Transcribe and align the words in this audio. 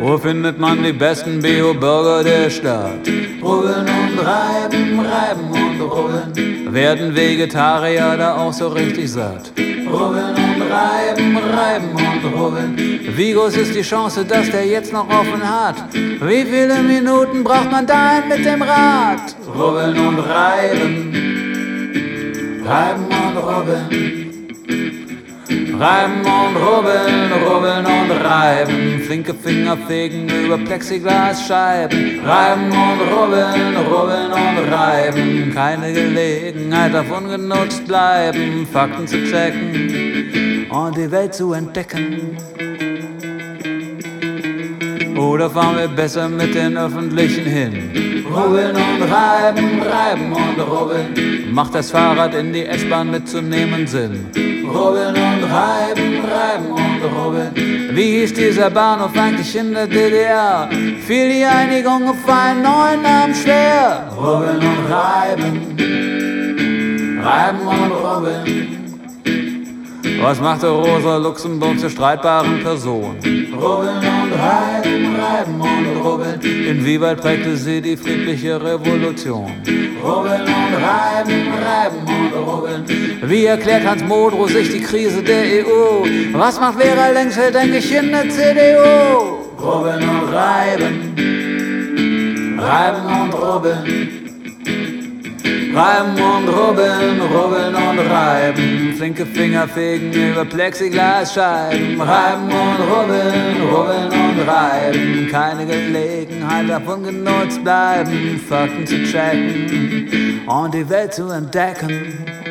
Wo 0.00 0.18
findet 0.18 0.60
man 0.60 0.84
die 0.84 0.92
besten 0.92 1.40
Bio-Burger 1.40 2.22
der 2.22 2.48
Stadt? 2.48 3.08
Rubbeln 3.42 3.88
und 3.88 4.18
reiben, 4.24 5.00
reiben 5.00 5.50
und 5.50 5.80
rubbeln. 5.80 6.72
Werden 6.72 7.12
Vegetarier 7.16 8.16
da 8.16 8.36
auch 8.36 8.52
so 8.52 8.68
richtig 8.68 9.10
satt? 9.10 9.50
Rubbeln 9.58 10.36
und 10.36 10.62
reiben, 10.70 11.36
reiben 11.38 11.90
und 11.90 12.24
rubbeln. 12.40 12.76
Wie 13.16 13.32
groß 13.32 13.56
ist 13.56 13.74
die 13.74 13.82
Chance, 13.82 14.24
dass 14.24 14.48
der 14.50 14.64
jetzt 14.64 14.92
noch 14.92 15.08
offen 15.08 15.42
hat? 15.42 15.92
Wie 15.92 16.44
viele 16.44 16.84
Minuten 16.84 17.42
braucht 17.42 17.72
man 17.72 17.84
dahin 17.84 18.28
mit 18.28 18.44
dem 18.44 18.62
Rad? 18.62 19.34
Rubbeln 19.52 19.98
und 19.98 20.20
reiben, 20.20 21.12
reiben 22.64 23.06
und 23.06 23.36
rubbeln. 23.38 24.31
Reiben 25.78 26.20
und 26.20 26.56
rubbeln, 26.56 27.32
rubbeln 27.46 27.86
und 27.86 28.10
reiben. 28.24 29.00
Flinke 29.06 29.34
Finger 29.34 29.76
fegen 29.88 30.28
über 30.28 30.58
Plexiglasscheiben. 30.58 32.20
Reiben 32.24 32.66
und 32.66 33.00
rubbeln, 33.12 33.76
rubbeln 33.90 34.32
und 34.32 34.72
reiben. 34.72 35.52
Keine 35.54 35.92
Gelegenheit 35.92 36.94
davon 36.94 37.28
genutzt 37.28 37.86
bleiben. 37.86 38.66
Fakten 38.70 39.06
zu 39.06 39.24
checken 39.24 40.66
und 40.70 40.96
die 40.96 41.10
Welt 41.10 41.34
zu 41.34 41.52
entdecken. 41.52 42.36
Oder 45.16 45.48
fahren 45.48 45.76
wir 45.78 45.88
besser 45.88 46.28
mit 46.28 46.54
den 46.54 46.76
Öffentlichen 46.76 47.44
hin? 47.44 48.24
Rubbeln 48.26 48.76
und 48.76 49.02
reiben, 49.10 49.82
reiben 49.82 50.32
und 50.32 50.60
rubbeln. 50.60 51.52
Macht 51.52 51.74
das 51.74 51.90
Fahrrad 51.90 52.34
in 52.34 52.52
die 52.52 52.66
S-Bahn 52.66 53.10
mitzunehmen 53.10 53.86
Sinn? 53.86 54.51
Rubbeln 54.64 55.14
und 55.14 55.44
reiben, 55.44 56.24
reiben 56.24 56.72
und 56.72 57.02
rubbeln. 57.04 57.90
Wie 57.96 58.20
hieß 58.20 58.34
dieser 58.34 58.70
Bahnhof 58.70 59.16
eigentlich 59.16 59.54
in 59.56 59.74
der 59.74 59.86
DDR? 59.86 60.68
Fiel 61.06 61.28
die 61.28 61.44
Einigung 61.44 62.08
auf 62.08 62.28
einen 62.28 62.62
neuen 62.62 63.02
Namen 63.02 63.34
schwer? 63.34 64.08
Rubbeln 64.16 64.58
und 64.58 64.90
reiben, 64.90 65.76
reiben 67.22 67.66
und 67.66 67.92
rubbeln. 67.92 68.81
Was 70.22 70.40
machte 70.40 70.68
Rosa 70.68 71.16
Luxemburg 71.16 71.80
zur 71.80 71.90
streitbaren 71.90 72.62
Person? 72.62 73.16
Rubbeln 73.52 73.96
und 73.96 74.32
reiben, 74.32 75.16
reiben 75.16 75.60
und 75.60 75.96
rubbeln. 76.00 76.40
Inwieweit 76.40 77.20
prägte 77.20 77.56
sie 77.56 77.82
die 77.82 77.96
friedliche 77.96 78.62
Revolution? 78.62 79.50
Rubbeln 80.00 80.42
und 80.42 80.74
reiben, 80.76 81.52
reiben 81.66 82.06
und 82.06 82.32
rubbeln. 82.48 82.84
Wie 83.24 83.46
erklärt 83.46 83.84
Hans 83.84 84.04
Modrow 84.04 84.48
sich 84.48 84.70
die 84.70 84.80
Krise 84.80 85.24
der 85.24 85.66
EU? 85.66 86.04
Was 86.34 86.60
macht 86.60 86.80
Vera 86.80 87.08
Lengsfeld 87.08 87.56
eigentlich 87.56 87.92
in 87.92 88.12
der 88.12 88.30
CDU? 88.30 89.42
Rubbeln 89.60 90.08
und 90.08 90.32
reiben, 90.32 91.14
reiben 92.60 93.22
und 93.22 93.34
rubbeln. 93.34 94.21
Reiben 95.44 96.12
und 96.12 96.48
rubbeln, 96.48 97.20
rubbeln 97.20 97.74
und 97.74 97.98
reiben. 98.10 98.94
Flinke 98.96 99.26
Finger 99.26 99.66
fegen 99.66 100.12
über 100.12 100.44
Plexiglasscheiben. 100.44 102.00
Reiben 102.00 102.44
und 102.44 102.80
rubbeln, 102.90 103.62
rubbeln 103.72 104.06
und 104.06 104.48
reiben. 104.48 105.28
Keine 105.30 105.66
Gelegenheit 105.66 106.68
davon 106.68 107.02
genutzt 107.02 107.62
bleiben. 107.62 108.40
Fakten 108.48 108.86
zu 108.86 109.02
checken 109.04 110.42
und 110.46 110.74
die 110.74 110.88
Welt 110.88 111.14
zu 111.14 111.28
entdecken. 111.30 112.41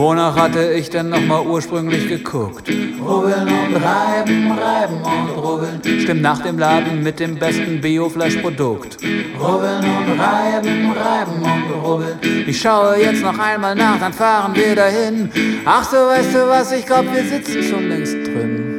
Wonach 0.00 0.34
hatte 0.34 0.72
ich 0.72 0.88
denn 0.88 1.10
nochmal 1.10 1.46
ursprünglich 1.46 2.08
geguckt? 2.08 2.70
Rubbeln 3.06 3.46
und 3.46 3.76
reiben, 3.76 4.50
reiben 4.50 5.02
und 5.02 5.36
rubbeln. 5.36 5.78
Stimmt 6.00 6.22
nach 6.22 6.38
dem 6.38 6.58
Laden 6.58 7.02
mit 7.02 7.20
dem 7.20 7.38
besten 7.38 7.82
Biofleischprodukt. 7.82 8.96
Rubbeln 9.38 9.84
und 9.84 10.18
reiben, 10.18 10.90
reiben 10.92 11.42
und 11.42 11.84
rubbeln. 11.84 12.18
Ich 12.46 12.58
schaue 12.58 12.96
jetzt 12.96 13.22
noch 13.22 13.38
einmal 13.38 13.74
nach, 13.74 14.00
dann 14.00 14.14
fahren 14.14 14.54
wir 14.54 14.74
dahin. 14.74 15.30
Ach 15.66 15.84
so, 15.84 15.98
weißt 15.98 16.34
du 16.34 16.48
was, 16.48 16.72
ich 16.72 16.86
glaub, 16.86 17.04
wir 17.12 17.22
sitzen 17.22 17.62
schon 17.62 17.90
längst 17.90 18.14
drin. 18.26 18.69